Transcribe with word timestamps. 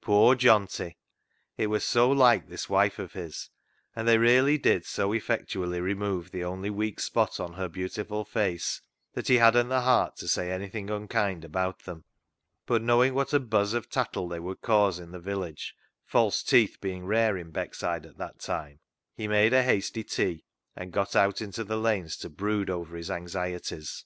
Poor 0.00 0.36
Johnty! 0.36 0.94
It 1.58 1.66
was 1.66 1.82
so 1.84 2.08
like 2.08 2.46
this 2.48 2.68
wife 2.68 3.00
of 3.00 3.14
his, 3.14 3.50
and 3.96 4.06
they 4.06 4.18
really 4.18 4.56
did 4.56 4.86
so 4.86 5.10
effectually 5.12 5.80
remove 5.80 6.30
the 6.30 6.44
only 6.44 6.70
weak 6.70 7.00
spot 7.00 7.40
on 7.40 7.54
her 7.54 7.68
beautiful 7.68 8.24
face, 8.24 8.80
that 9.14 9.26
he 9.26 9.38
hadn't 9.38 9.70
the 9.70 9.80
heart 9.80 10.14
to 10.18 10.28
say 10.28 10.52
anything 10.52 10.90
unkind 10.90 11.44
about 11.44 11.80
them, 11.80 12.04
but 12.66 12.82
knowing 12.82 13.14
what 13.14 13.32
a 13.32 13.40
buzz 13.40 13.74
of 13.74 13.90
tattle 13.90 14.28
they 14.28 14.38
would 14.38 14.60
cause 14.60 15.00
in 15.00 15.10
the 15.10 15.18
village— 15.18 15.74
false 16.04 16.44
teeth 16.44 16.78
being 16.80 17.04
rare 17.04 17.36
in 17.36 17.50
Beckside 17.50 18.06
at 18.06 18.16
that 18.16 18.38
time— 18.38 18.78
he 19.16 19.26
made 19.26 19.52
a 19.52 19.64
hasty 19.64 20.04
tea 20.04 20.44
and 20.76 20.92
got 20.92 21.16
out 21.16 21.40
into 21.42 21.64
the 21.64 21.76
lanes 21.80 22.16
to 22.18 22.30
brood 22.30 22.70
over 22.70 22.96
his 22.96 23.10
anxieties. 23.10 24.04